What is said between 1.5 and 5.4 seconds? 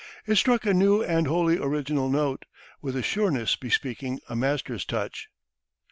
original note, with a sureness bespeaking a master's touch.